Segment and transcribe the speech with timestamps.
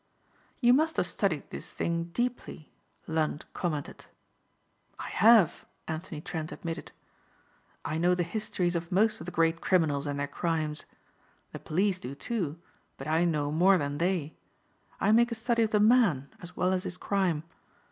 [0.61, 2.71] "You must have studied this thing deeply,"
[3.05, 4.07] Lund commented.
[4.97, 6.91] "I have," Anthony Trent admitted;
[7.85, 10.85] "I know the histories of most of the great criminals and their crimes.
[11.51, 12.57] The police do too,
[12.97, 14.33] but I know more than they.
[14.99, 17.43] I make a study of the man as well as his crime.